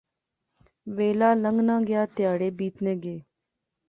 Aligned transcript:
ویلا 0.95 1.29
لنگنا 1.43 1.75
گیا۔ 1.87 2.01
تہاڑے 2.15 2.49
بیتنے 2.57 2.93
گئے 3.03 3.19